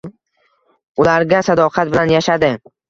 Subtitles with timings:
[1.05, 2.55] Ularga sadoqat bilan yashadi.